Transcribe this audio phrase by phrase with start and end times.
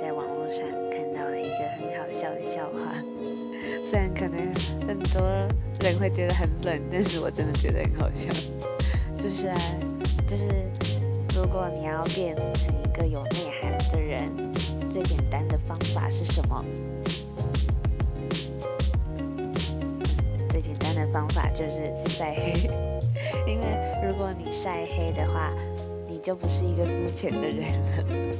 [0.00, 2.94] 在网络上看到了一个很好笑的笑话。
[3.84, 4.52] 虽然可能
[4.86, 5.22] 很多
[5.80, 8.28] 人会觉得很冷但是我真的觉得很好笑。
[9.22, 9.56] 就是啊
[10.26, 10.44] 就是
[11.34, 14.26] 如果你要变成一个有内涵的人
[14.86, 16.64] 最简单的方法是什么？
[20.50, 22.68] 最简单的方法就是晒黑。
[23.46, 23.64] 因为
[24.06, 25.48] 如果你晒黑的话
[26.08, 28.31] 你就不是一个肤浅的人了。